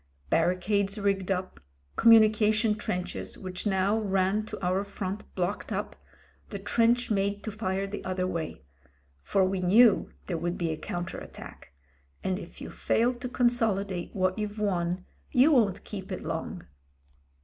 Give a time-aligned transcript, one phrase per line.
[0.31, 1.29] Barricades rigged.
[1.29, 1.59] up,
[1.95, 5.95] communication trenches which now ran to our Front blocked up,
[6.49, 8.63] the trench made to fire the other way.
[9.21, 11.71] For we knew there would be a counter attack,
[12.23, 16.65] and if you fail to consolidate what you've won you won't keep it long.